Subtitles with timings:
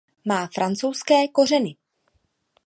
[0.25, 1.75] Má francouzské kořeny.